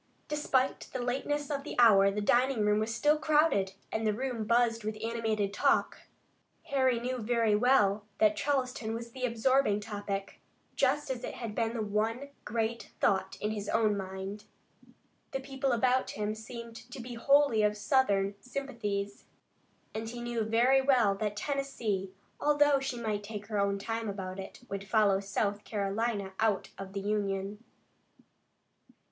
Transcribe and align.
Despite 0.27 0.89
the 0.93 0.99
lateness 1.03 1.51
of 1.51 1.63
the 1.63 1.75
hour 1.77 2.09
the 2.09 2.21
dining 2.21 2.61
room 2.65 2.79
was 2.79 2.91
still 2.91 3.19
crowded, 3.19 3.73
and 3.91 4.07
the 4.07 4.15
room 4.15 4.45
buzzed 4.45 4.83
with 4.83 4.97
animated 4.99 5.53
talk. 5.53 5.99
Harry 6.63 6.99
knew 6.99 7.19
very 7.19 7.53
well 7.55 8.07
that 8.17 8.35
Charleston 8.35 8.95
was 8.95 9.11
the 9.11 9.25
absorbing 9.25 9.79
topic, 9.79 10.41
just 10.75 11.11
as 11.11 11.23
it 11.23 11.35
had 11.35 11.53
been 11.53 11.75
the 11.75 11.83
one 11.83 12.29
great 12.45 12.89
thought 12.99 13.37
in 13.39 13.51
his 13.51 13.69
own 13.69 13.95
mind. 13.95 14.45
The 15.33 15.39
people 15.39 15.71
about 15.71 16.09
him 16.09 16.33
seemed 16.33 16.77
to 16.91 16.99
be 16.99 17.13
wholly 17.13 17.61
of 17.61 17.77
Southern 17.77 18.33
sympathies, 18.39 19.25
and 19.93 20.09
he 20.09 20.19
knew 20.19 20.41
very 20.41 20.81
well 20.81 21.13
that 21.13 21.35
Tennessee, 21.37 22.11
although 22.39 22.79
she 22.79 22.99
might 22.99 23.21
take 23.23 23.45
her 23.49 23.59
own 23.59 23.77
time 23.77 24.09
about 24.09 24.39
it, 24.39 24.61
would 24.67 24.87
follow 24.89 25.19
South 25.19 25.63
Carolina 25.63 26.33
out 26.39 26.69
of 26.79 26.93
the 26.93 27.01
Union. 27.01 27.63